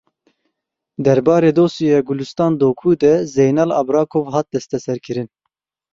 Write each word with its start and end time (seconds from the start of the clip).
Derbarê 1.03 1.51
dosyaya 1.59 1.99
Gulîstan 2.07 2.51
Doku 2.61 2.91
de 3.03 3.11
Zeynal 3.33 3.71
Abrakov 3.81 4.25
hat 4.35 4.45
desteserkirin. 4.53 5.29